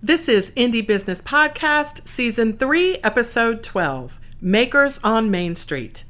[0.00, 6.04] This is Indie Business Podcast, Season 3, Episode 12 Makers on Main Street.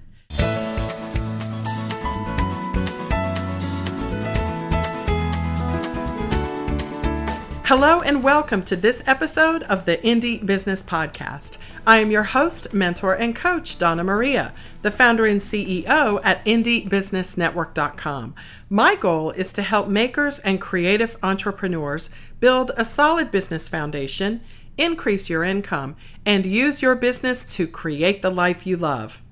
[7.64, 11.58] Hello and welcome to this episode of the Indie Business Podcast.
[11.86, 18.34] I am your host, mentor, and coach, Donna Maria, the founder and CEO at IndieBusinessNetwork.com.
[18.70, 22.08] My goal is to help makers and creative entrepreneurs
[22.40, 24.40] build a solid business foundation,
[24.76, 29.22] increase your income, and use your business to create the life you love.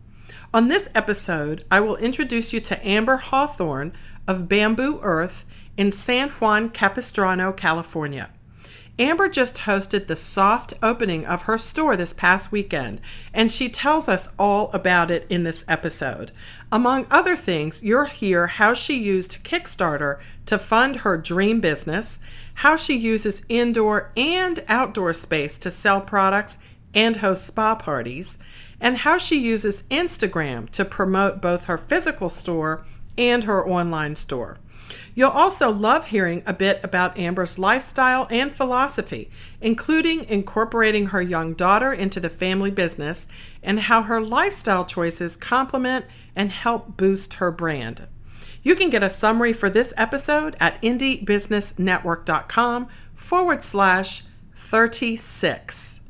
[0.53, 3.93] On this episode, I will introduce you to Amber Hawthorne
[4.27, 5.45] of Bambu Earth
[5.77, 8.31] in San Juan Capistrano, California.
[8.99, 13.03] Amber just hosted the soft opening of her store this past weekend,
[13.35, 16.31] and she tells us all about it in this episode.
[16.73, 22.21] Among other things, you'll hear how she used Kickstarter to fund her dream business,
[22.57, 26.59] how she uses indoor and outdoor space to sell products
[26.95, 28.39] and host spa parties,
[28.81, 32.85] and how she uses Instagram to promote both her physical store
[33.19, 34.59] and her online store.
[35.15, 41.55] You'll also love hearing a bit about Amber's lifestyle and philosophy, including incorporating her young
[41.55, 43.27] daughter into the family business
[43.63, 46.05] and how her lifestyle choices complement
[46.35, 48.07] and help boost her brand.
[48.67, 54.25] You can get a summary for this episode at indiebusinessnetwork.com forward slash
[54.57, 56.01] 36.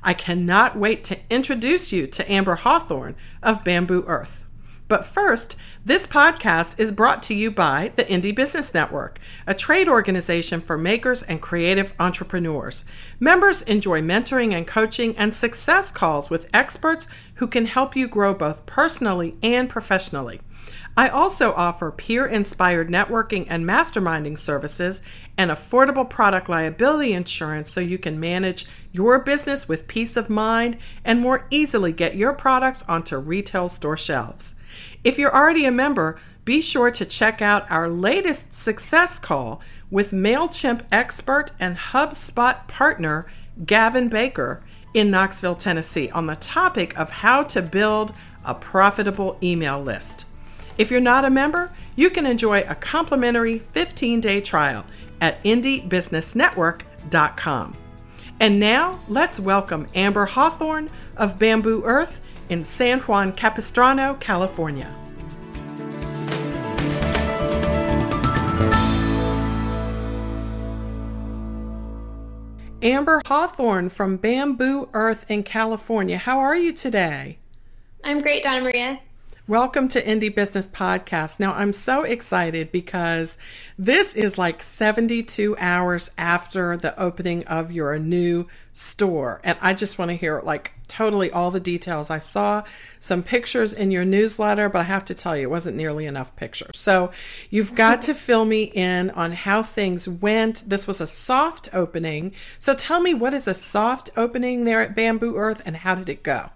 [0.00, 4.46] I cannot wait to introduce you to Amber Hawthorne of Bambu Earth.
[4.86, 9.88] But first, this podcast is brought to you by the Indie Business Network, a trade
[9.88, 12.84] organization for makers and creative entrepreneurs.
[13.18, 18.34] Members enjoy mentoring and coaching and success calls with experts who can help you grow
[18.34, 20.40] both personally and professionally.
[20.96, 25.02] I also offer peer inspired networking and masterminding services
[25.36, 30.76] and affordable product liability insurance so you can manage your business with peace of mind
[31.04, 34.54] and more easily get your products onto retail store shelves.
[35.02, 39.60] If you're already a member, be sure to check out our latest success call
[39.90, 43.26] with MailChimp expert and HubSpot partner
[43.66, 44.62] Gavin Baker
[44.92, 50.26] in Knoxville, Tennessee, on the topic of how to build a profitable email list.
[50.76, 54.84] If you're not a member, you can enjoy a complimentary 15 day trial
[55.20, 57.76] at indiebusinessnetwork.com.
[58.40, 64.92] And now let's welcome Amber Hawthorne of Bambu Earth in San Juan Capistrano, California.
[72.82, 76.18] Amber Hawthorne from Bambu Earth in California.
[76.18, 77.38] How are you today?
[78.02, 78.98] I'm great, Donna Maria.
[79.46, 81.38] Welcome to Indie Business Podcast.
[81.38, 83.36] Now, I'm so excited because
[83.78, 89.42] this is like 72 hours after the opening of your new store.
[89.44, 92.08] And I just want to hear like totally all the details.
[92.08, 92.62] I saw
[92.98, 96.34] some pictures in your newsletter, but I have to tell you, it wasn't nearly enough
[96.36, 96.78] pictures.
[96.78, 97.12] So
[97.50, 100.70] you've got to fill me in on how things went.
[100.70, 102.32] This was a soft opening.
[102.58, 106.08] So tell me, what is a soft opening there at Bambu Earth and how did
[106.08, 106.48] it go?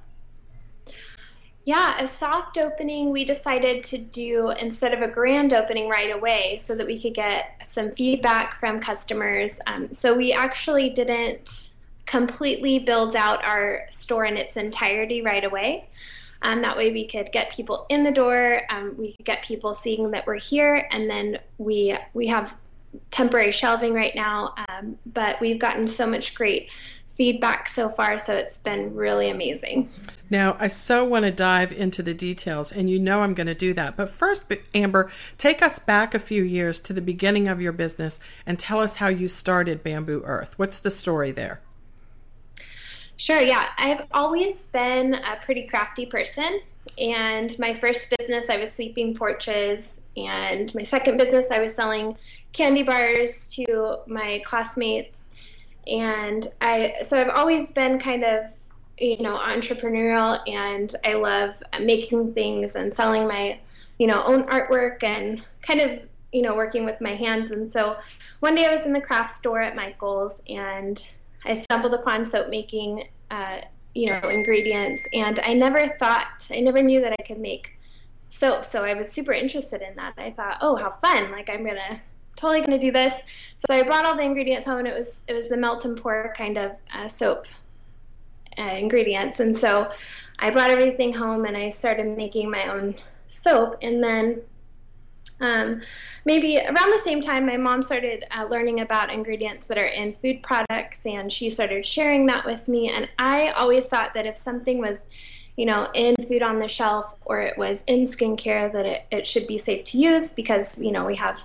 [1.68, 6.62] Yeah, a soft opening we decided to do instead of a grand opening right away
[6.64, 9.60] so that we could get some feedback from customers.
[9.66, 11.68] Um, so we actually didn't
[12.06, 15.90] completely build out our store in its entirety right away.
[16.40, 19.74] Um, that way we could get people in the door, um, we could get people
[19.74, 22.54] seeing that we're here, and then we we have
[23.10, 26.70] temporary shelving right now, um, but we've gotten so much great
[27.18, 29.90] feedback so far, so it's been really amazing.
[30.30, 33.54] Now, I so want to dive into the details, and you know I'm going to
[33.54, 33.96] do that.
[33.96, 38.20] But first, Amber, take us back a few years to the beginning of your business
[38.46, 40.58] and tell us how you started Bambu Earth.
[40.58, 41.60] What's the story there?
[43.16, 43.66] Sure, yeah.
[43.78, 46.60] I've always been a pretty crafty person.
[46.98, 49.98] And my first business, I was sweeping porches.
[50.16, 52.16] And my second business, I was selling
[52.52, 55.27] candy bars to my classmates
[55.88, 58.44] and I so I've always been kind of
[58.98, 63.58] you know entrepreneurial and I love making things and selling my
[63.98, 66.00] you know own artwork and kind of
[66.32, 67.50] you know working with my hands.
[67.50, 67.96] And so
[68.40, 71.02] one day I was in the craft store at Michael's and
[71.44, 73.60] I stumbled upon soap making uh,
[73.94, 75.06] you know ingredients.
[75.12, 77.78] And I never thought I never knew that I could make
[78.30, 78.66] soap.
[78.66, 80.14] So I was super interested in that.
[80.18, 81.30] I thought oh how fun.
[81.30, 82.00] Like I'm gonna
[82.38, 83.14] totally going to do this.
[83.66, 86.00] So I brought all the ingredients home, and it was it was the melt and
[86.00, 87.46] pour kind of uh, soap
[88.58, 89.40] uh, ingredients.
[89.40, 89.90] And so
[90.38, 92.94] I brought everything home, and I started making my own
[93.26, 93.76] soap.
[93.82, 94.42] And then
[95.40, 95.82] um,
[96.24, 100.14] maybe around the same time, my mom started uh, learning about ingredients that are in
[100.14, 102.88] food products, and she started sharing that with me.
[102.88, 105.06] And I always thought that if something was,
[105.56, 109.26] you know, in food on the shelf or it was in skincare, that it, it
[109.26, 111.40] should be safe to use because, you know, we have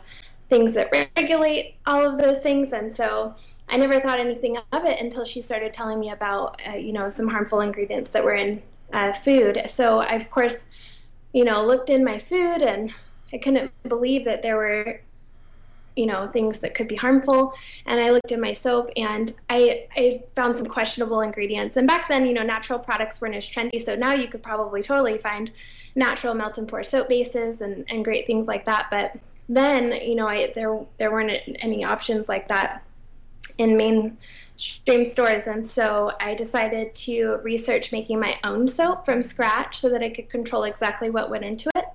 [0.53, 2.73] things that regulate all of those things.
[2.73, 3.33] And so
[3.69, 7.09] I never thought anything of it until she started telling me about, uh, you know,
[7.09, 8.61] some harmful ingredients that were in
[8.94, 9.63] uh, food.
[9.67, 10.65] So I, of course,
[11.33, 12.94] you know, looked in my food and
[13.33, 15.01] I couldn't believe that there were,
[15.95, 17.56] you know, things that could be harmful.
[17.88, 21.77] And I looked in my soap and I, I found some questionable ingredients.
[21.77, 23.83] And back then, you know, natural products weren't as trendy.
[23.83, 25.49] So now you could probably totally find
[25.95, 28.88] natural melt and pour soap bases and, and great things like that.
[28.91, 29.17] But
[29.50, 32.84] then, you know, I, there, there weren't any options like that
[33.57, 35.48] in mainstream stores.
[35.48, 40.10] And so I decided to research making my own soap from scratch so that I
[40.10, 41.86] could control exactly what went into it.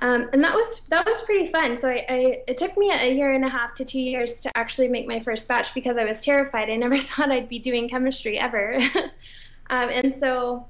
[0.00, 1.76] Um, and that was that was pretty fun.
[1.76, 4.50] So I, I, it took me a year and a half to two years to
[4.56, 6.68] actually make my first batch because I was terrified.
[6.68, 8.74] I never thought I'd be doing chemistry ever,
[9.70, 10.66] um, and so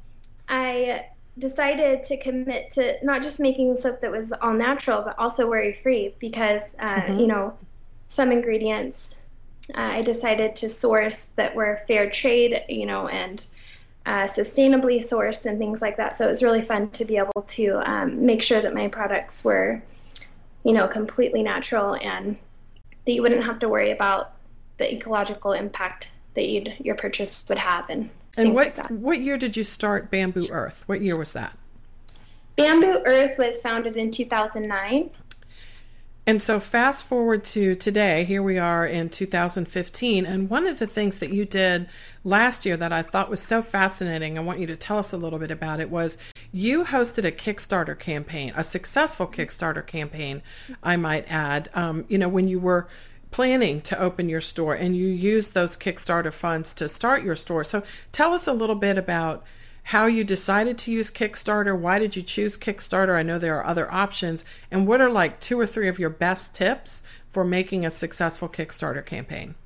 [0.49, 1.07] I
[1.39, 5.73] decided to commit to not just making soap that was all natural, but also worry
[5.73, 7.19] free because uh, mm-hmm.
[7.19, 7.57] you know
[8.09, 9.17] some ingredients
[9.73, 13.47] uh, I decided to source that were fair trade, you know, and
[14.05, 16.17] uh, sustainably sourced and things like that.
[16.17, 19.43] So it was really fun to be able to um, make sure that my products
[19.43, 19.83] were,
[20.65, 22.37] you know, completely natural and
[23.07, 24.33] that you wouldn't have to worry about
[24.77, 29.39] the ecological impact that you'd, your purchase would have and and what like what year
[29.39, 30.85] did you start Bambu Earth?
[30.87, 31.57] What year was that?
[32.57, 35.11] Bambu Earth was founded in 2009.
[36.27, 40.25] And so, fast forward to today, here we are in 2015.
[40.25, 41.87] And one of the things that you did
[42.23, 45.19] last year that I thought was so fascinating, I want you to tell us a
[45.19, 46.17] little bit about it, was
[46.51, 50.41] you hosted a Kickstarter campaign, a successful Kickstarter campaign,
[50.83, 51.69] I might add.
[51.75, 52.89] Um, you know, when you were
[53.35, 57.65] planning to open your store and you use those Kickstarter funds to start your store.
[57.65, 57.83] So,
[58.13, 59.43] tell us a little bit about
[59.83, 61.77] how you decided to use Kickstarter.
[61.77, 63.19] Why did you choose Kickstarter?
[63.19, 64.45] I know there are other options.
[64.71, 68.49] And what are like two or three of your best tips for making a successful
[68.49, 69.57] Kickstarter campaign?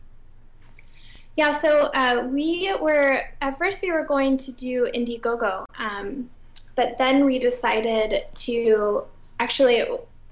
[1.36, 5.66] Yeah, so uh, we were, at first, we were going to do Indiegogo.
[5.78, 6.30] Um,
[6.74, 9.04] but then we decided to
[9.38, 9.82] actually,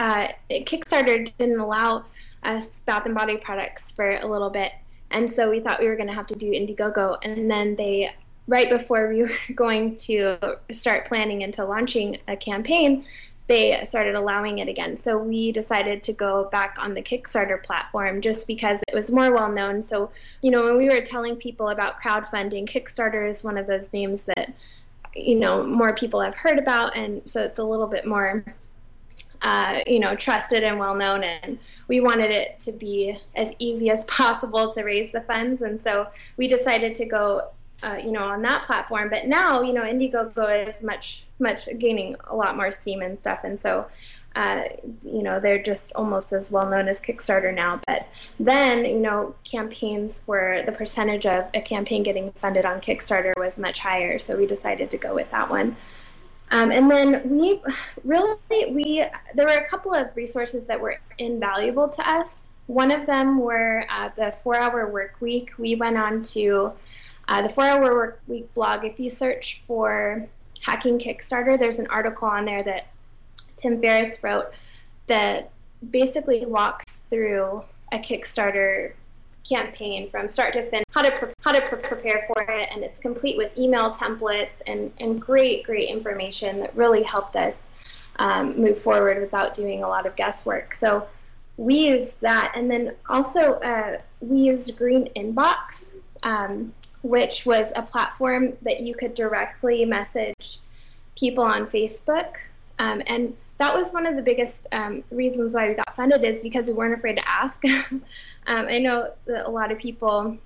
[0.01, 2.07] uh, Kickstarter didn't allow
[2.47, 4.73] us Bath and Body products for a little bit.
[5.11, 7.19] And so we thought we were going to have to do Indiegogo.
[7.23, 8.13] And then they
[8.47, 10.39] right before we were going to
[10.73, 13.05] start planning into launching a campaign,
[13.49, 14.97] they started allowing it again.
[14.97, 19.33] So we decided to go back on the Kickstarter platform just because it was more
[19.33, 19.83] well known.
[19.83, 20.11] So,
[20.43, 24.25] you know, when we were telling people about crowdfunding, Kickstarter is one of those names
[24.25, 24.53] that,
[25.15, 26.97] you know, more people have heard about.
[26.97, 28.45] And so it's a little bit more,
[29.43, 31.25] uh, you know, trusted and well known.
[31.25, 35.63] And we wanted it to be as easy as possible to raise the funds.
[35.63, 37.51] And so we decided to go
[37.83, 39.11] uh, you know, on that platform.
[39.11, 43.41] But now, you know, Indiegogo is much, much gaining a lot more steam and stuff.
[43.45, 43.87] And so,
[44.35, 44.65] uh,
[45.05, 47.81] you know, they're just almost as well known as Kickstarter now.
[47.87, 53.33] But then, you know, campaigns were the percentage of a campaign getting funded on Kickstarter
[53.37, 54.19] was much higher.
[54.19, 55.77] So we decided to go with that one.
[56.51, 57.61] Um, and then we
[58.05, 59.05] really, we,
[59.35, 62.47] there were a couple of resources that were invaluable to us.
[62.67, 65.53] One of them were uh, the four hour work week.
[65.59, 66.73] We went on to
[67.29, 70.29] uh, the Four Hour Work Week blog, if you search for
[70.63, 72.87] Hacking Kickstarter, there's an article on there that
[73.57, 74.53] Tim Ferriss wrote
[75.09, 75.51] that
[75.91, 78.93] basically walks through a Kickstarter
[79.49, 82.83] campaign from start to finish, how to pre- how to pre- prepare for it, and
[82.85, 87.63] it's complete with email templates and and great great information that really helped us
[88.19, 90.75] um, move forward without doing a lot of guesswork.
[90.75, 91.07] So
[91.57, 95.91] we used that, and then also uh, we used Green Inbox.
[96.23, 96.73] Um,
[97.03, 100.59] which was a platform that you could directly message
[101.17, 102.35] people on Facebook.
[102.81, 106.41] Um, and that was one of the biggest um, reasons why we got funded is
[106.41, 107.65] because we weren't afraid to ask.
[107.91, 108.03] um,
[108.47, 110.39] I know that a lot of people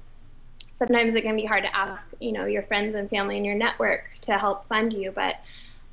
[0.75, 3.55] sometimes it can be hard to ask, you know, your friends and family and your
[3.55, 5.41] network to help fund you, but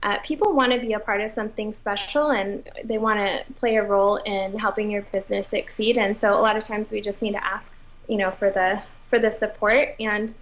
[0.04, 3.76] uh, people want to be a part of something special and they want to play
[3.76, 5.98] a role in helping your business succeed.
[5.98, 7.74] And so a lot of times we just need to ask,
[8.08, 10.36] you know, for the for the support and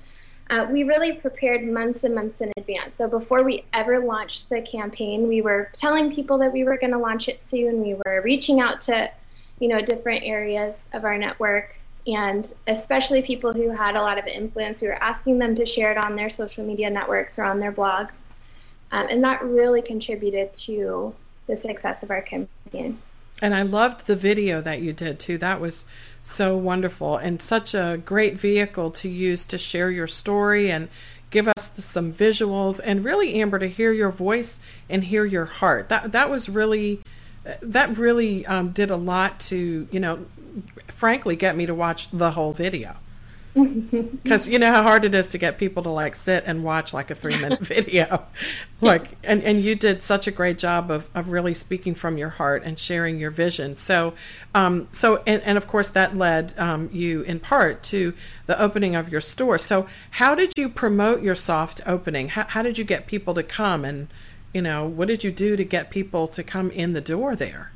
[0.50, 2.96] uh, we really prepared months and months in advance.
[2.96, 6.92] So before we ever launched the campaign, we were telling people that we were going
[6.92, 7.82] to launch it soon.
[7.82, 9.12] We were reaching out to,
[9.60, 14.28] you know, different areas of our network, and especially people who had a lot of
[14.28, 14.82] influence.
[14.82, 17.72] We were asking them to share it on their social media networks or on their
[17.72, 18.14] blogs,
[18.92, 21.16] um, and that really contributed to
[21.48, 23.00] the success of our campaign.
[23.42, 25.38] And I loved the video that you did too.
[25.38, 25.86] That was
[26.22, 30.88] so wonderful and such a great vehicle to use to share your story and
[31.30, 35.90] give us some visuals and really Amber to hear your voice and hear your heart.
[35.90, 37.02] That that was really
[37.62, 40.26] that really um, did a lot to you know
[40.88, 42.96] frankly get me to watch the whole video
[44.24, 46.94] because you know how hard it is to get people to like sit and watch
[46.94, 48.26] like a three minute video.
[48.82, 52.32] Like and, and you did such a great job of, of really speaking from your
[52.32, 53.78] heart and sharing your vision.
[53.78, 54.14] So
[54.54, 58.14] um so and, and of course that led um, you in part to
[58.46, 59.58] the opening of your store.
[59.58, 62.30] So how did you promote your soft opening?
[62.30, 63.86] How, how did you get people to come?
[63.86, 64.10] And
[64.54, 67.72] you know what did you do to get people to come in the door there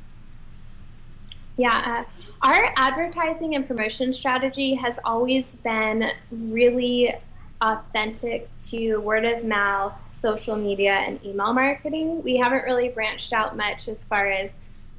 [1.60, 7.14] yeah uh, our advertising and promotion strategy has always been really
[7.60, 12.22] authentic to word of mouth, social media, and email marketing.
[12.22, 14.52] We haven't really branched out much as far as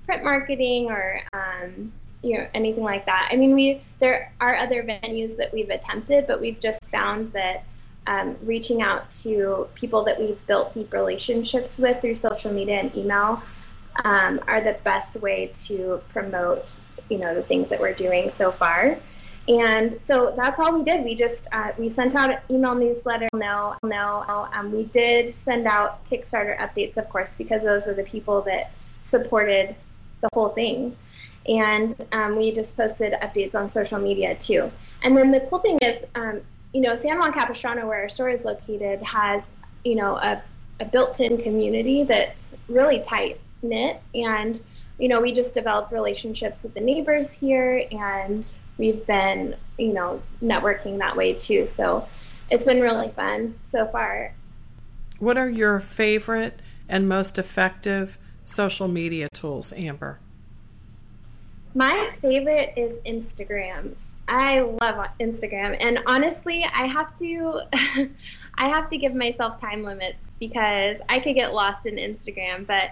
[0.05, 1.91] print marketing or um,
[2.21, 3.29] you know anything like that.
[3.31, 7.63] I mean, we there are other venues that we've attempted, but we've just found that
[8.05, 12.95] um, reaching out to people that we've built deep relationships with through social media and
[12.95, 13.41] email
[14.03, 16.79] um, are the best way to promote
[17.09, 18.97] you know the things that we're doing so far.
[19.47, 21.03] And so that's all we did.
[21.03, 25.67] We just uh, we sent out an email newsletter no no um, we did send
[25.67, 28.71] out kickstarter updates of course because those are the people that
[29.03, 29.75] supported
[30.21, 30.95] the whole thing.
[31.47, 34.71] And um, we just posted updates on social media too.
[35.01, 36.41] And then the cool thing is um,
[36.73, 39.43] you know san juan capistrano where our store is located has
[39.83, 40.41] you know a,
[40.79, 44.61] a built-in community that's really tight knit and
[45.01, 50.21] you know, we just developed relationships with the neighbors here and we've been, you know,
[50.43, 51.65] networking that way too.
[51.65, 52.07] So
[52.51, 54.35] it's been really fun so far.
[55.17, 60.19] What are your favorite and most effective social media tools, Amber?
[61.73, 63.95] My favorite is Instagram.
[64.27, 67.61] I love Instagram and honestly, I have to
[68.55, 72.91] I have to give myself time limits because I could get lost in Instagram, but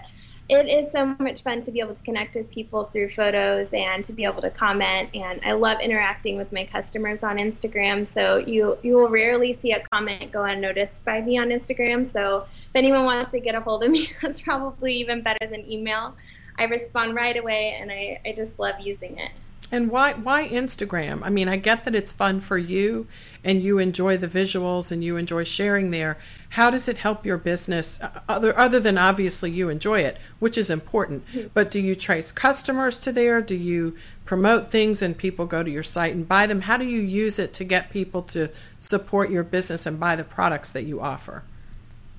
[0.50, 4.04] it is so much fun to be able to connect with people through photos and
[4.04, 5.10] to be able to comment.
[5.14, 8.06] And i love interacting with my customers on instagram.
[8.06, 12.10] So you you will rarely see a comment go unnoticed by me on instagram.
[12.10, 15.70] So if anyone wants to get a hold of me that's probably even better than
[15.70, 16.16] email.
[16.58, 19.30] I respond right away and i, I just love using it
[19.72, 21.20] and why why Instagram?
[21.22, 23.06] I mean, I get that it's fun for you
[23.44, 26.18] and you enjoy the visuals and you enjoy sharing there.
[26.50, 30.58] How does it help your business uh, other other than obviously you enjoy it, which
[30.58, 31.26] is important.
[31.28, 31.48] Mm-hmm.
[31.54, 33.40] But do you trace customers to there?
[33.40, 36.62] Do you promote things and people go to your site and buy them?
[36.62, 38.50] How do you use it to get people to
[38.80, 41.44] support your business and buy the products that you offer?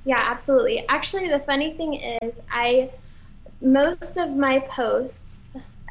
[0.05, 0.85] Yeah, absolutely.
[0.89, 2.91] Actually, the funny thing is I
[3.61, 5.37] most of my posts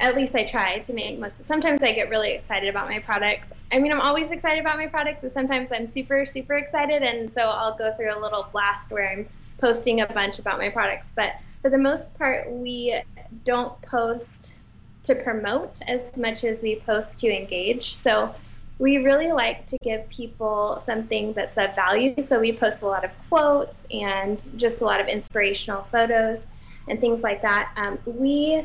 [0.00, 1.44] at least I try to make most.
[1.44, 3.48] Sometimes I get really excited about my products.
[3.70, 7.30] I mean, I'm always excited about my products, but sometimes I'm super, super excited, and
[7.30, 9.28] so I'll go through a little blast where I'm
[9.58, 11.08] posting a bunch about my products.
[11.14, 13.00] But for the most part, we
[13.44, 14.54] don't post
[15.02, 17.94] to promote as much as we post to engage.
[17.94, 18.34] So
[18.78, 22.14] we really like to give people something that's of value.
[22.22, 26.46] So we post a lot of quotes and just a lot of inspirational photos
[26.88, 27.72] and things like that.
[27.76, 28.64] Um, we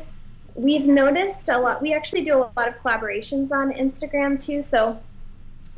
[0.56, 1.82] we've noticed a lot.
[1.82, 4.62] We actually do a lot of collaborations on Instagram too.
[4.62, 4.98] So,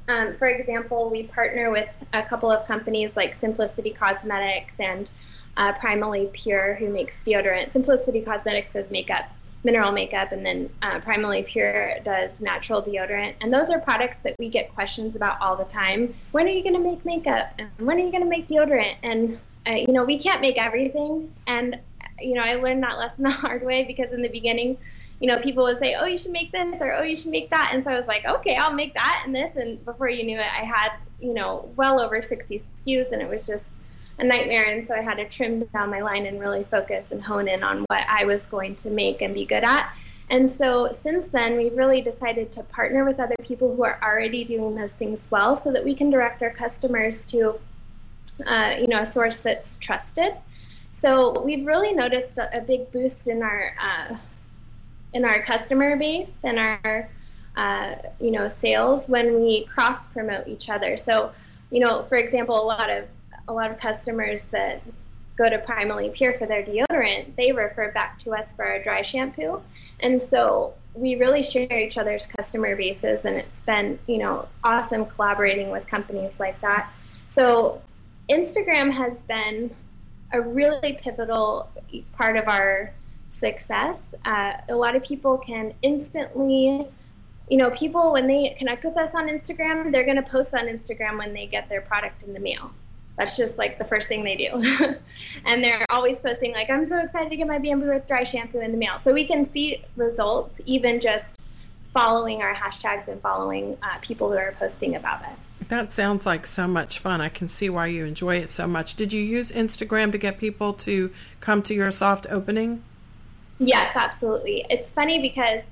[0.09, 5.11] um, for example, we partner with a couple of companies like Simplicity Cosmetics and
[5.57, 7.73] uh, Primally Pure, who makes deodorant.
[7.73, 9.25] Simplicity Cosmetics does makeup,
[9.65, 13.35] mineral makeup, and then uh, Primally Pure does natural deodorant.
[13.41, 16.15] And those are products that we get questions about all the time.
[16.31, 17.53] When are you going to make makeup?
[17.59, 18.97] And when are you going to make deodorant?
[19.03, 21.35] And uh, you know, we can't make everything.
[21.47, 21.79] And
[22.21, 24.79] you know, I learned that lesson the hard way because in the beginning,
[25.21, 27.51] you know, people would say, "Oh, you should make this," or "Oh, you should make
[27.51, 30.25] that," and so I was like, "Okay, I'll make that and this." And before you
[30.25, 33.71] knew it, I had, you know, well over 60 SKUs, and it was just
[34.19, 34.65] a nightmare.
[34.65, 37.63] And so I had to trim down my line and really focus and hone in
[37.63, 39.93] on what I was going to make and be good at.
[40.31, 44.45] And so since then, we've really decided to partner with other people who are already
[44.45, 47.59] doing those things well, so that we can direct our customers to,
[48.47, 50.35] uh, you know, a source that's trusted
[51.01, 54.17] so we've really noticed a, a big boost in our uh,
[55.13, 57.09] in our customer base and our
[57.57, 60.97] uh, you know sales when we cross promote each other.
[60.97, 61.33] So
[61.71, 63.05] you know, for example, a lot of
[63.47, 64.83] a lot of customers that
[65.37, 69.03] go to Primally Pure for their deodorant, they refer back to us for our dry
[69.03, 69.63] shampoo,
[70.01, 75.07] and so we really share each other's customer bases, and it's been you know awesome
[75.07, 76.91] collaborating with companies like that.
[77.29, 77.83] So
[78.29, 79.77] Instagram has been
[80.33, 81.71] a really pivotal
[82.13, 82.93] part of our
[83.31, 83.99] success.
[84.25, 86.87] Uh, a lot of people can instantly,
[87.49, 90.67] you know, people when they connect with us on Instagram, they're going to post on
[90.67, 92.71] Instagram when they get their product in the mail.
[93.17, 94.63] That's just like the first thing they do.
[95.45, 98.61] and they're always posting, like, I'm so excited to get my Bambu Earth Dry Shampoo
[98.61, 99.01] in the mail.
[99.01, 101.37] So we can see results even just
[101.93, 105.41] following our hashtags and following uh, people who are posting about us.
[105.69, 107.21] That sounds like so much fun.
[107.21, 108.95] I can see why you enjoy it so much.
[108.95, 112.83] Did you use Instagram to get people to come to your soft opening?
[113.59, 114.65] Yes, absolutely.
[114.71, 115.63] It's funny because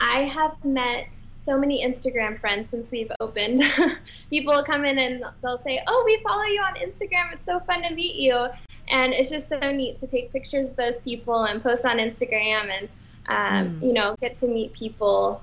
[0.00, 1.08] I have met
[1.48, 3.62] so many Instagram friends since we've opened.
[4.30, 7.32] People come in and they'll say, "Oh, we follow you on Instagram.
[7.32, 8.48] It's so fun to meet you."
[8.88, 12.70] And it's just so neat to take pictures of those people and post on Instagram
[12.70, 12.88] and
[13.28, 13.86] um, mm.
[13.86, 15.42] you know get to meet people,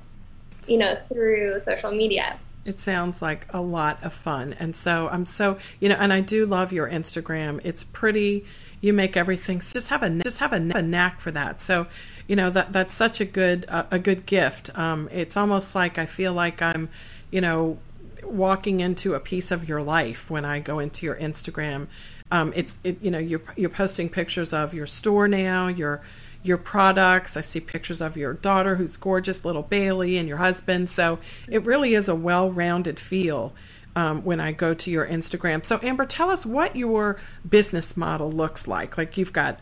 [0.68, 2.40] you know, through social media.
[2.65, 4.55] It sounds like a lot of fun.
[4.60, 7.62] And so I'm so, you know, and I do love your Instagram.
[7.63, 8.45] It's pretty.
[8.81, 11.62] You make everything just have a just have a, a knack for that.
[11.62, 11.88] So
[12.27, 14.75] you know that that's such a good uh, a good gift.
[14.77, 16.89] Um, it's almost like I feel like I'm,
[17.31, 17.77] you know,
[18.24, 21.88] walking into a piece of your life when I go into your Instagram.
[22.31, 26.01] Um, it's it, you know you're you're posting pictures of your store now, your
[26.46, 27.36] your products.
[27.36, 30.90] I see pictures of your daughter who's gorgeous, little Bailey, and your husband.
[30.90, 33.54] So it really is a well-rounded feel.
[33.98, 35.66] Um, when I go to your Instagram.
[35.66, 38.98] So, Amber, tell us what your business model looks like.
[38.98, 39.62] Like, you've got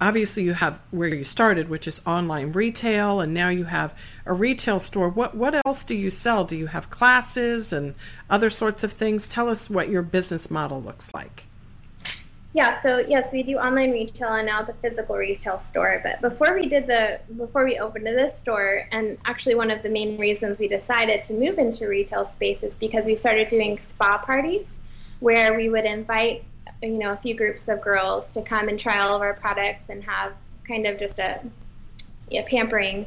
[0.00, 4.32] obviously you have where you started which is online retail and now you have a
[4.32, 7.94] retail store what what else do you sell do you have classes and
[8.28, 11.44] other sorts of things tell us what your business model looks like
[12.54, 16.54] yeah so yes we do online retail and now the physical retail store but before
[16.54, 20.58] we did the before we opened this store and actually one of the main reasons
[20.58, 24.78] we decided to move into retail space is because we started doing spa parties
[25.18, 26.44] where we would invite
[26.80, 29.88] you know a few groups of girls to come and try all of our products
[29.88, 30.32] and have
[30.66, 31.40] kind of just a,
[32.30, 33.06] a pampering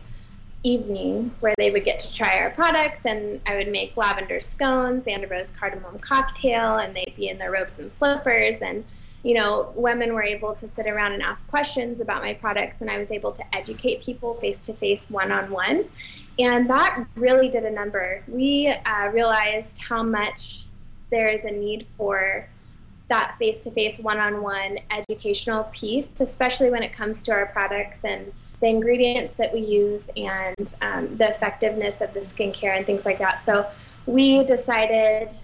[0.64, 5.06] evening where they would get to try our products and I would make lavender scones
[5.08, 8.84] and a rose cardamom cocktail and they'd be in their robes and slippers and
[9.24, 12.90] you know women were able to sit around and ask questions about my products and
[12.90, 15.86] I was able to educate people face to face one on one
[16.40, 20.66] and that really did a number we uh, realized how much
[21.10, 22.48] there is a need for
[23.08, 27.46] that face to face, one on one educational piece, especially when it comes to our
[27.48, 32.86] products and the ingredients that we use and um, the effectiveness of the skincare and
[32.86, 33.44] things like that.
[33.46, 33.68] So
[34.06, 35.38] we decided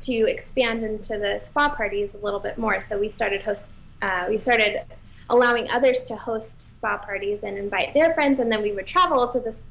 [0.00, 2.80] to expand into the spa parties a little bit more.
[2.80, 3.68] So we started host,
[4.02, 4.82] uh, we started
[5.30, 9.28] allowing others to host spa parties and invite their friends, and then we would travel
[9.28, 9.62] to this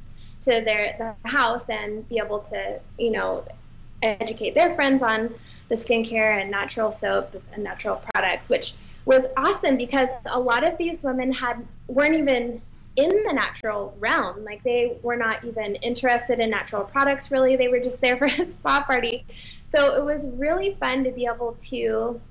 [0.43, 3.45] to their the house and be able to you know
[4.01, 5.33] educate their friends on
[5.69, 8.73] the skincare and natural soaps and natural products, which
[9.05, 12.61] was awesome because a lot of these women had weren't even
[12.95, 14.43] in the natural realm.
[14.43, 17.55] Like they were not even interested in natural products really.
[17.55, 19.25] They were just there for a spa party.
[19.73, 22.21] So it was really fun to be able to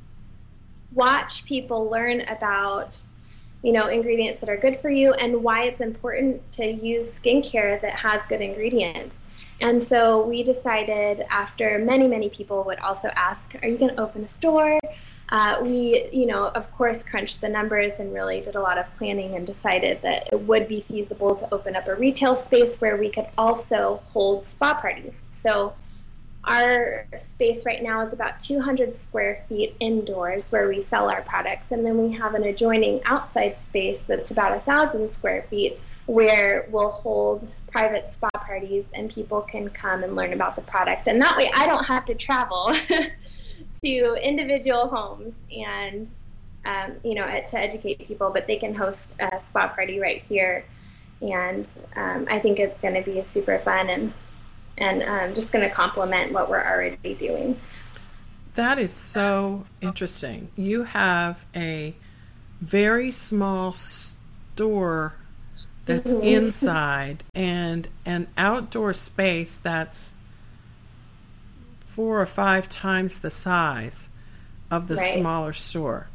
[0.92, 3.02] watch people learn about
[3.62, 7.80] you know ingredients that are good for you and why it's important to use skincare
[7.80, 9.16] that has good ingredients.
[9.60, 14.02] And so we decided after many, many people would also ask, Are you going to
[14.02, 14.80] open a store?
[15.32, 18.84] Uh, we, you know, of course, crunched the numbers and really did a lot of
[18.96, 22.98] planning and decided that it would be feasible to open up a retail space where
[22.98, 25.22] we could also hold spa parties.
[25.30, 25.72] So
[26.44, 31.72] our space right now is about 200 square feet indoors where we sell our products.
[31.72, 36.90] And then we have an adjoining outside space that's about thousand square feet where we'll
[36.90, 41.08] hold private spa parties and people can come and learn about the product.
[41.08, 42.76] And that way I don't have to travel
[43.84, 46.08] to individual homes and,
[46.64, 50.64] um, you know, to educate people, but they can host a spa party right here.
[51.20, 51.66] And
[51.96, 54.12] um, I think it's going to be super fun and,
[54.78, 57.60] and um, just going to complement what we're already doing.
[58.54, 60.50] That is so interesting.
[60.56, 61.96] You have a
[62.60, 65.14] very small store
[65.86, 66.22] that's mm-hmm.
[66.22, 70.14] inside and an outdoor space that's
[71.94, 74.08] four or five times the size
[74.70, 75.18] of the right.
[75.18, 76.08] smaller store.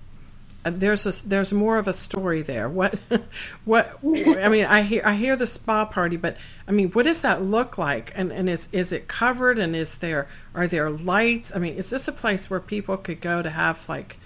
[0.66, 2.68] Uh, there's a there's more of a story there.
[2.68, 3.00] What
[3.66, 6.36] what I mean, I hear I hear the spa party, but
[6.68, 8.12] I mean, what does that look like?
[8.16, 9.60] And and is is it covered?
[9.60, 11.52] And is there are there lights?
[11.56, 14.18] I mean, is this a place where people could go to have like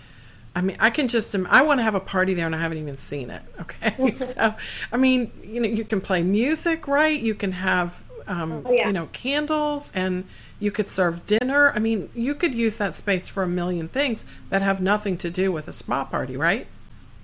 [0.54, 2.80] I mean, I can just, I want to have a party there and I haven't
[2.80, 3.42] even seen it.
[3.62, 4.14] Okay.
[4.16, 4.54] so,
[4.92, 7.18] I mean, you know, you can play music, right?
[7.18, 8.88] You can have, um, oh, yeah.
[8.88, 10.26] you know, candles and
[10.62, 11.74] you could serve dinner.
[11.76, 15.30] I mean, you could use that space for a million things that have nothing to
[15.30, 16.68] do with a spa party, right?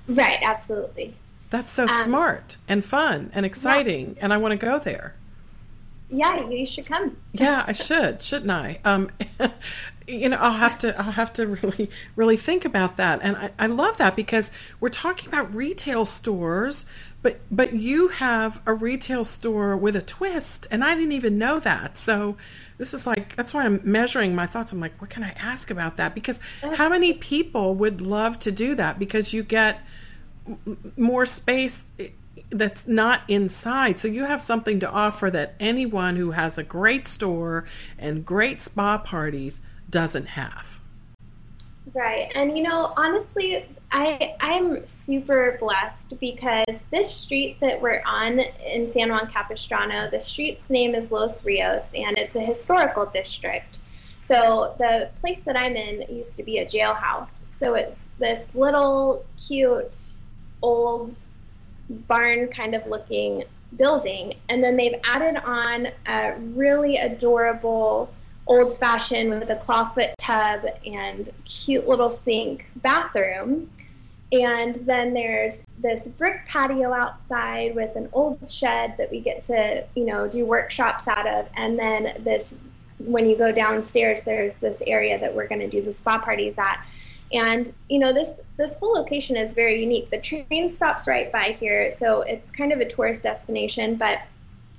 [0.07, 0.39] Right.
[0.41, 1.13] Absolutely.
[1.49, 4.23] That's so um, smart and fun and exciting, yeah.
[4.23, 5.15] and I want to go there.
[6.09, 7.17] Yeah, you should come.
[7.33, 8.79] yeah, I should, shouldn't I?
[8.85, 9.11] Um,
[10.07, 13.19] you know, I'll have to, I'll have to really, really think about that.
[13.21, 16.85] And I, I love that because we're talking about retail stores,
[17.21, 21.59] but, but you have a retail store with a twist, and I didn't even know
[21.59, 21.97] that.
[21.97, 22.37] So
[22.77, 24.71] this is like, that's why I'm measuring my thoughts.
[24.71, 26.13] I'm like, what can I ask about that?
[26.13, 26.39] Because
[26.75, 28.99] how many people would love to do that?
[28.99, 29.81] Because you get
[30.95, 32.09] more space eh,
[32.49, 33.99] that's not inside.
[33.99, 37.65] So you have something to offer that anyone who has a great store
[37.97, 40.79] and great spa parties doesn't have.
[41.93, 42.31] Right.
[42.35, 48.91] And you know, honestly, I I'm super blessed because this street that we're on in
[48.91, 53.79] San Juan Capistrano, the street's name is Los Rios and it's a historical district.
[54.19, 57.31] So the place that I'm in used to be a jailhouse.
[57.55, 59.97] So it's this little cute
[60.61, 61.15] old
[61.89, 63.45] barn kind of looking
[63.75, 64.35] building.
[64.49, 68.13] And then they've added on a really adorable
[68.47, 73.69] old fashioned with a clawfoot tub and cute little sink bathroom.
[74.31, 79.85] And then there's this brick patio outside with an old shed that we get to,
[79.95, 81.47] you know, do workshops out of.
[81.55, 82.53] And then this,
[82.97, 86.55] when you go downstairs, there's this area that we're going to do the spa parties
[86.57, 86.85] at.
[87.31, 90.09] And you know this this whole location is very unique.
[90.09, 94.19] The train stops right by here, so it's kind of a tourist destination, but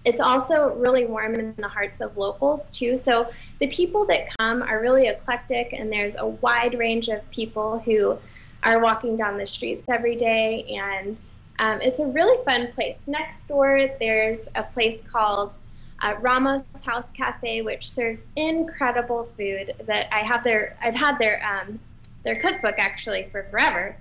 [0.04, 2.96] it's also really warm in the hearts of locals too.
[2.96, 7.80] So the people that come are really eclectic, and there's a wide range of people
[7.80, 8.18] who
[8.62, 11.18] are walking down the streets every day, and
[11.58, 12.96] um, it's a really fun place.
[13.06, 15.52] Next door, there's a place called
[16.00, 21.44] uh, Ramos House Cafe, which serves incredible food that I have their I've had their
[21.44, 21.80] um,
[22.22, 23.96] their cookbook actually for forever.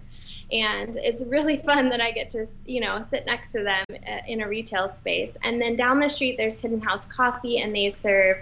[0.51, 3.86] And it's really fun that I get to, you know, sit next to them
[4.27, 5.35] in a retail space.
[5.43, 8.37] And then down the street, there's Hidden House Coffee, and they serve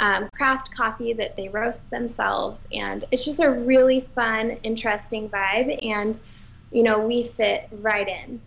[0.00, 2.60] um, craft coffee that they roast themselves.
[2.72, 5.84] And it's just a really fun, interesting vibe.
[5.84, 6.18] And,
[6.72, 8.40] you know, we fit right in.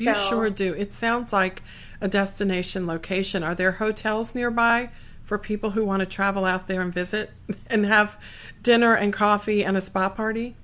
[0.00, 0.74] You so, sure do.
[0.74, 1.62] It sounds like
[2.00, 3.42] a destination location.
[3.42, 4.90] Are there hotels nearby
[5.22, 7.30] for people who want to travel out there and visit
[7.68, 8.18] and have
[8.62, 10.56] dinner and coffee and a spa party?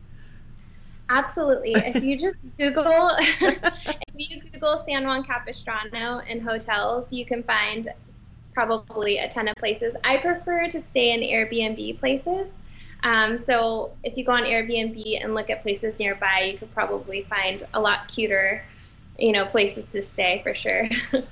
[1.09, 1.73] Absolutely.
[1.73, 7.88] If you just Google, if you Google San Juan Capistrano and hotels, you can find
[8.53, 9.95] probably a ton of places.
[10.05, 12.49] I prefer to stay in Airbnb places.
[13.05, 17.23] Um, so if you go on Airbnb and look at places nearby, you could probably
[17.23, 18.64] find a lot cuter,
[19.19, 20.88] you know, places to stay for sure.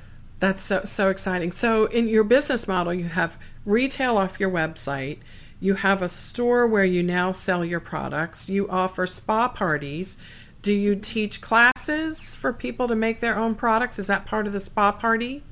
[0.41, 1.53] That's so so exciting.
[1.53, 5.19] So in your business model, you have retail off your website
[5.65, 8.51] you have a store where you now sell your products.
[8.51, 10.19] You offer spa parties.
[10.61, 13.99] Do you teach classes for people to make their own products?
[13.99, 15.43] Is that part of the spa party?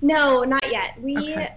[0.00, 1.02] No, not yet.
[1.02, 1.56] We okay.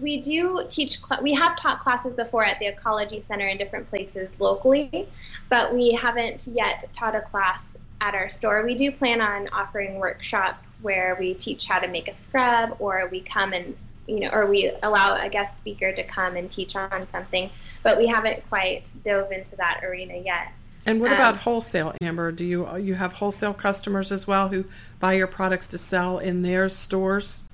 [0.00, 0.98] we do teach.
[1.22, 5.08] We have taught classes before at the Ecology Center in different places locally,
[5.48, 8.64] but we haven't yet taught a class at our store.
[8.64, 13.08] We do plan on offering workshops where we teach how to make a scrub, or
[13.12, 13.76] we come and
[14.10, 17.50] you know, or we allow a guest speaker to come and teach on something,
[17.82, 20.52] but we haven't quite dove into that arena yet.
[20.84, 22.32] And what um, about wholesale, Amber?
[22.32, 24.64] Do you you have wholesale customers as well who
[24.98, 27.44] buy your products to sell in their stores?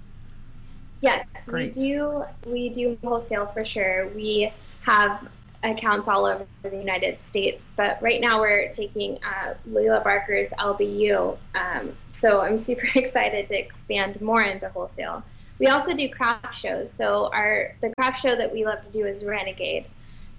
[1.01, 1.77] Yes, Great.
[1.77, 2.25] we do.
[2.47, 4.09] We do wholesale for sure.
[4.15, 5.29] We have
[5.63, 11.37] accounts all over the United States, but right now we're taking uh, Lela Barker's LBU.
[11.55, 15.23] Um, so I'm super excited to expand more into wholesale.
[15.59, 16.93] We also do craft shows.
[16.93, 19.87] So our the craft show that we love to do is Renegade,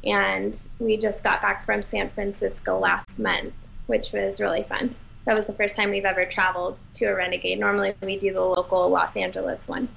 [0.03, 3.53] and we just got back from San Francisco last month,
[3.88, 4.95] which was really fun.
[5.25, 7.60] That was the first time we've ever traveled to a Renegade.
[7.60, 9.89] Normally we do the local Los Angeles one.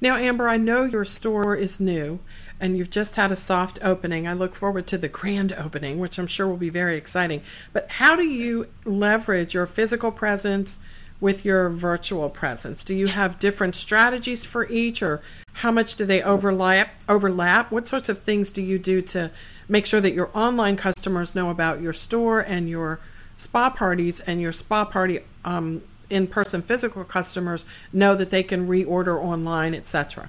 [0.00, 2.20] Now, Amber, I know your store is new
[2.60, 4.26] and you've just had a soft opening.
[4.26, 7.42] I look forward to the grand opening, which I'm sure will be very exciting.
[7.72, 10.78] But how do you leverage your physical presence
[11.20, 12.84] with your virtual presence?
[12.84, 15.22] Do you have different strategies for each or
[15.54, 17.70] how much do they overlap overlap?
[17.70, 19.30] What sorts of things do you do to
[19.68, 23.00] make sure that your online customers know about your store and your
[23.36, 29.18] spa parties and your spa party um, in-person physical customers know that they can reorder
[29.18, 30.28] online, etc.?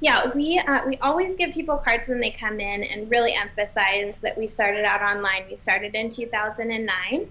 [0.00, 4.14] Yeah, we uh, we always give people cards when they come in and really emphasize
[4.20, 5.46] that we started out online.
[5.50, 7.30] We started in 2009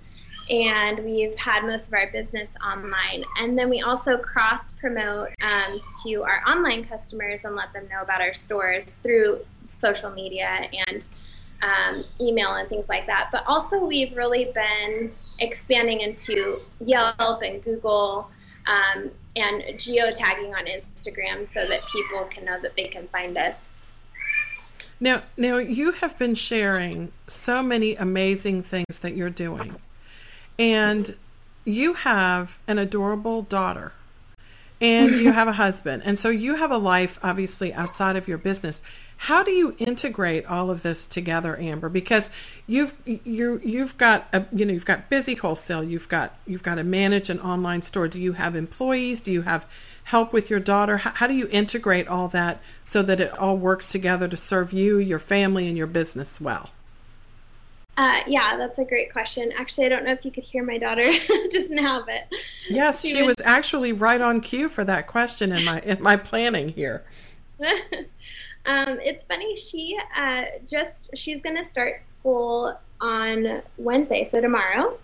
[0.49, 3.23] and we've had most of our business online.
[3.39, 8.01] And then we also cross promote um, to our online customers and let them know
[8.01, 11.03] about our stores through social media and
[11.61, 13.29] um, email and things like that.
[13.31, 18.29] But also, we've really been expanding into Yelp and Google
[18.67, 23.69] um, and geotagging on Instagram so that people can know that they can find us.
[24.99, 29.75] Now, now you have been sharing so many amazing things that you're doing,
[30.59, 31.15] and
[31.65, 33.91] you have an adorable daughter,
[34.79, 38.37] and you have a husband, and so you have a life obviously outside of your
[38.37, 38.81] business.
[39.21, 41.89] How do you integrate all of this together, Amber?
[41.89, 42.29] Because
[42.67, 46.75] you've you you've got a you know you've got busy wholesale, you've got you've got
[46.75, 48.07] to manage an online store.
[48.07, 49.21] Do you have employees?
[49.21, 49.65] Do you have
[50.05, 50.97] help with your daughter?
[50.97, 54.71] How, how do you integrate all that so that it all works together to serve
[54.71, 56.69] you, your family, and your business well?
[57.97, 59.51] Uh, yeah, that's a great question.
[59.57, 61.01] Actually, I don't know if you could hear my daughter
[61.51, 62.27] just now, but
[62.69, 66.15] yes, she, she was actually right on cue for that question in my in my
[66.15, 67.03] planning here.
[68.67, 69.55] Um, it's funny.
[69.55, 74.97] She uh, just she's going to start school on Wednesday, so tomorrow,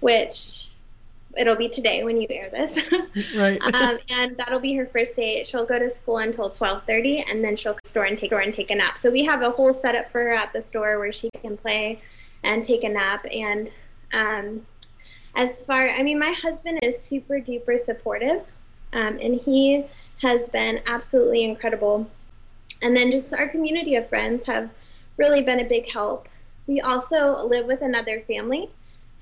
[0.00, 0.68] which
[1.36, 2.78] it'll be today when you air this.
[3.36, 3.62] right.
[3.74, 5.44] um, and that'll be her first day.
[5.44, 8.54] She'll go to school until twelve thirty, and then she'll store and take store and
[8.54, 8.98] take a nap.
[8.98, 12.00] So we have a whole setup for her at the store where she can play
[12.42, 13.26] and take a nap.
[13.30, 13.70] And
[14.12, 14.66] um,
[15.34, 18.42] as far, I mean, my husband is super duper supportive,
[18.92, 19.86] um, and he
[20.22, 22.08] has been absolutely incredible
[22.82, 24.68] and then just our community of friends have
[25.16, 26.28] really been a big help.
[26.66, 28.70] We also live with another family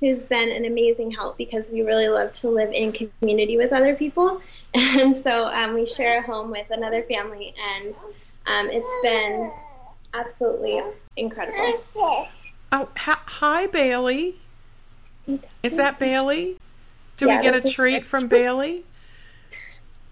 [0.01, 3.95] who's been an amazing help because we really love to live in community with other
[3.95, 4.41] people.
[4.73, 7.93] And so um, we share a home with another family, and
[8.47, 9.51] um, it's been
[10.15, 10.81] absolutely
[11.17, 11.83] incredible.
[12.73, 14.37] Oh, hi, Bailey.
[15.63, 16.57] Is that Bailey?
[17.17, 18.85] Do yeah, we get a treat from Bailey?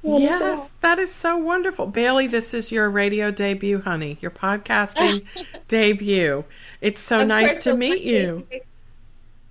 [0.01, 1.89] Yes, that is so wonderful.
[1.89, 5.25] Bailey, this is your radio debut, honey, your podcasting
[5.69, 6.45] debut.
[6.81, 8.47] It's so of nice to meet you.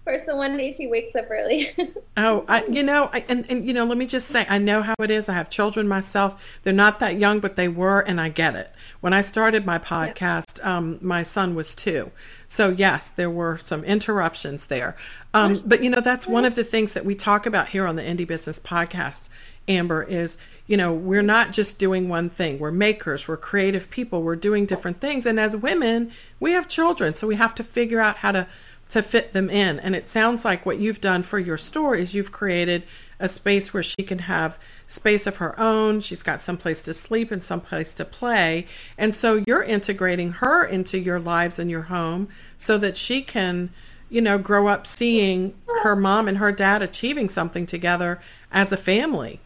[0.08, 1.76] First, the one day she wakes up early.
[2.18, 4.82] oh, I, you know, I, and, and, you know, let me just say, I know
[4.82, 5.28] how it is.
[5.28, 6.42] I have children myself.
[6.64, 8.72] They're not that young, but they were, and I get it.
[9.02, 10.78] When I started my podcast, yeah.
[10.78, 12.12] um, my son was two.
[12.48, 14.96] So, yes, there were some interruptions there.
[15.34, 17.98] Um, but, you know, that's one of the things that we talk about here on
[17.98, 19.28] the Indie Business Podcast
[19.68, 22.60] Amber, is you know, we're not just doing one thing.
[22.60, 25.26] We're makers, we're creative people, we're doing different things.
[25.26, 28.48] And as women, we have children, so we have to figure out how to
[28.90, 29.80] to fit them in.
[29.80, 32.84] And it sounds like what you've done for your store is you've created
[33.20, 36.00] a space where she can have space of her own.
[36.02, 38.68] She's got some place to sleep and some place to play.
[38.98, 43.72] And so you're integrating her into your lives and your home so that she can,
[44.10, 48.22] you know, grow up seeing her mom and her dad achieving something together
[48.52, 49.42] as a family.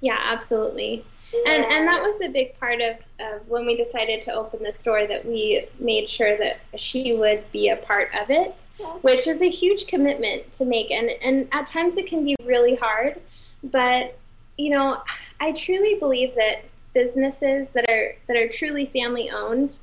[0.00, 1.04] Yeah, absolutely.
[1.46, 4.72] And and that was a big part of, of when we decided to open the
[4.72, 8.54] store that we made sure that she would be a part of it,
[9.02, 12.76] which is a huge commitment to make and, and at times it can be really
[12.76, 13.20] hard.
[13.62, 14.18] But,
[14.56, 15.02] you know,
[15.40, 16.64] I truly believe that
[16.94, 19.78] businesses that are that are truly family owned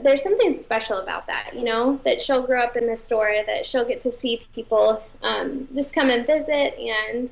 [0.00, 3.66] there's something special about that, you know, that she'll grow up in the store, that
[3.66, 7.28] she'll get to see people um, just come and visit and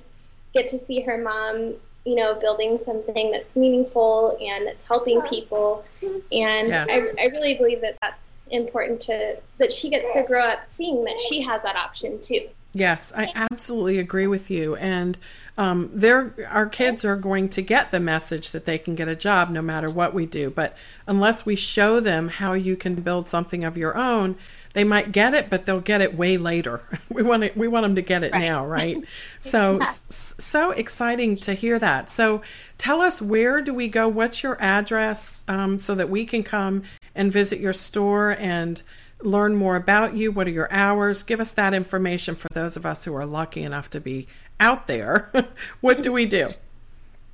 [0.53, 1.75] get to see her mom
[2.05, 5.85] you know, building something that's meaningful and that's helping people.
[6.03, 6.89] And yes.
[6.91, 11.03] I, I really believe that that's important to that she gets to grow up seeing
[11.03, 12.49] that she has that option too.
[12.73, 14.77] Yes, I absolutely agree with you.
[14.77, 15.19] And
[15.59, 19.17] um, they're, our kids are going to get the message that they can get a
[19.17, 20.51] job no matter what we do.
[20.51, 24.37] But unless we show them how you can build something of your own,
[24.73, 26.81] they might get it, but they'll get it way later.
[27.09, 28.41] we want it, we want them to get it right.
[28.41, 28.99] now, right?
[29.41, 29.93] So yeah.
[30.11, 32.09] so exciting to hear that.
[32.09, 32.43] So
[32.79, 34.09] tell us where do we go?
[34.09, 36.83] What's your address um, so that we can come
[37.15, 38.81] and visit your store and
[39.23, 40.33] learn more about you?
[40.33, 41.23] What are your hours?
[41.23, 44.29] Give us that information for those of us who are lucky enough to be
[44.61, 45.31] out there.
[45.81, 46.53] what do we do?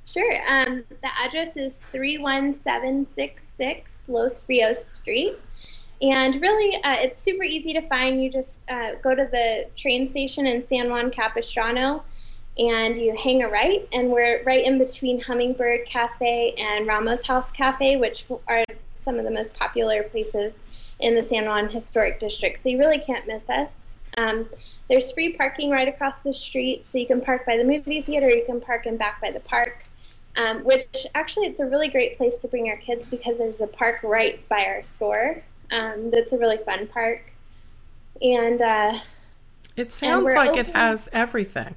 [0.07, 0.33] Sure.
[0.49, 5.35] Um, the address is 31766 Los Rios Street.
[6.01, 8.23] And really, uh, it's super easy to find.
[8.23, 12.03] You just uh, go to the train station in San Juan Capistrano
[12.59, 13.87] and you hang a right.
[13.91, 18.63] And we're right in between Hummingbird Cafe and Ramos House Cafe, which are
[18.99, 20.53] some of the most popular places
[20.99, 22.61] in the San Juan Historic District.
[22.61, 23.71] So you really can't miss us.
[24.17, 24.49] Um,
[24.89, 28.29] there's free parking right across the street, so you can park by the movie theater,
[28.29, 29.83] you can park in back by the park.
[30.37, 33.67] Um, which actually, it's a really great place to bring our kids because there's a
[33.67, 35.43] park right by our store.
[35.71, 37.21] Um, that's a really fun park.
[38.21, 38.99] And uh,
[39.75, 40.59] it sounds like open.
[40.59, 41.75] it has everything.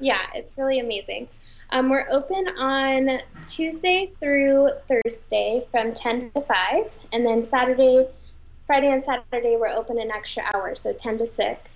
[0.00, 1.28] Yeah, it's really amazing.
[1.70, 8.06] Um, we're open on Tuesday through Thursday from 10 to 5, and then Saturday
[8.66, 11.70] Friday and Saturday we're open an extra hour, so 10 to 6.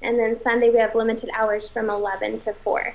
[0.00, 2.94] And then Sunday we have limited hours from 11 to 4.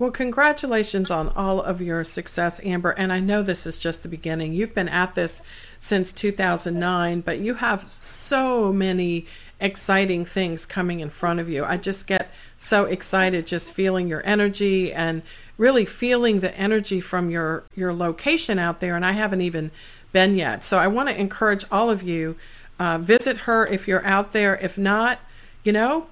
[0.00, 2.92] Well, congratulations on all of your success, Amber.
[2.92, 4.54] And I know this is just the beginning.
[4.54, 5.42] You've been at this
[5.78, 9.26] since 2009, but you have so many
[9.60, 11.66] exciting things coming in front of you.
[11.66, 15.20] I just get so excited just feeling your energy and
[15.58, 19.70] really feeling the energy from your your location out there and I haven't even
[20.12, 20.64] been yet.
[20.64, 22.36] So I want to encourage all of you
[22.78, 24.56] uh, visit her if you're out there.
[24.56, 25.18] If not,
[25.62, 26.06] you know,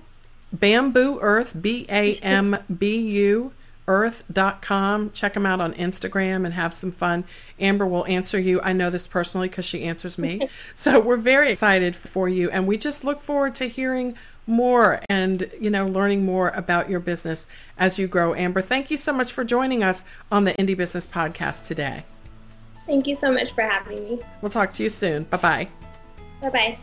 [0.55, 3.55] Bambu Earth, B A M B U
[3.89, 5.11] earth.com.
[5.11, 7.25] Check them out on Instagram and have some fun.
[7.59, 8.61] Amber will answer you.
[8.61, 10.49] I know this personally because she answers me.
[10.75, 15.51] so we're very excited for you and we just look forward to hearing more and
[15.61, 17.47] you know learning more about your business
[17.77, 18.35] as you grow.
[18.35, 22.05] Amber, thank you so much for joining us on the Indie Business podcast today.
[22.87, 24.21] Thank you so much for having me.
[24.41, 25.25] We'll talk to you soon.
[25.25, 25.69] Bye-bye.
[26.41, 26.79] Bye-bye.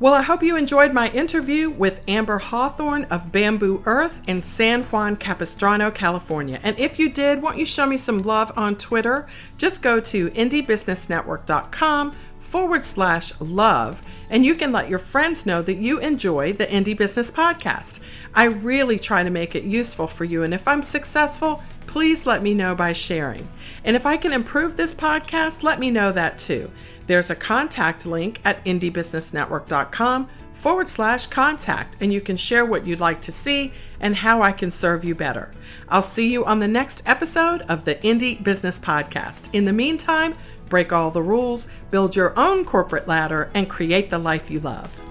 [0.00, 4.84] Well, I hope you enjoyed my interview with Amber Hawthorne of Bambu Earth in San
[4.84, 6.58] Juan Capistrano, California.
[6.62, 9.26] And if you did, won't you show me some love on Twitter?
[9.58, 15.76] Just go to indiebusinessnetwork.com forward slash love, and you can let your friends know that
[15.76, 18.00] you enjoy the Indie Business Podcast.
[18.34, 22.42] I really try to make it useful for you, and if I'm successful, please let
[22.42, 23.48] me know by sharing.
[23.84, 26.70] And if I can improve this podcast, let me know that too.
[27.06, 33.00] There's a contact link at indiebusinessnetwork.com forward slash contact, and you can share what you'd
[33.00, 35.50] like to see and how I can serve you better.
[35.88, 39.52] I'll see you on the next episode of the Indie Business Podcast.
[39.52, 40.36] In the meantime,
[40.68, 45.09] break all the rules, build your own corporate ladder, and create the life you love.